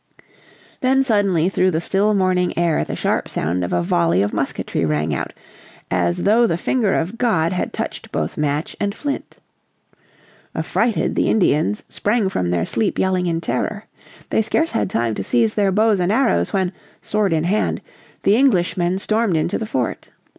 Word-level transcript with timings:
Then 0.79 1.03
suddenly 1.03 1.47
through 1.47 1.69
the 1.69 1.79
still 1.79 2.15
morning 2.15 2.57
air 2.57 2.83
the 2.83 2.95
sharp 2.95 3.29
sound 3.29 3.63
of 3.63 3.71
a 3.71 3.83
volley 3.83 4.23
of 4.23 4.33
musketry 4.33 4.83
rang 4.83 5.13
out 5.13 5.31
"as 5.91 6.23
though 6.23 6.47
the 6.47 6.57
finger 6.57 6.95
of 6.95 7.19
God 7.19 7.53
had 7.53 7.71
touched 7.71 8.11
both 8.11 8.35
match 8.35 8.75
and 8.79 8.95
flint." 8.95 9.37
Affrighted, 10.55 11.13
the 11.13 11.29
Indians 11.29 11.83
sprang 11.87 12.29
from 12.29 12.49
their 12.49 12.65
sleep 12.65 12.97
yelling 12.97 13.27
in 13.27 13.41
terror. 13.41 13.85
They 14.31 14.41
scarce 14.41 14.71
had 14.71 14.89
time 14.89 15.13
to 15.13 15.23
seize 15.23 15.53
their 15.53 15.71
bows 15.71 15.99
and 15.99 16.11
arrows 16.11 16.51
when, 16.51 16.71
sword 17.03 17.31
in 17.31 17.43
hand, 17.43 17.79
the 18.23 18.35
Englishmen 18.35 18.97
stormed 18.97 19.37
into 19.37 19.59
the 19.59 19.67
fort. 19.67 20.09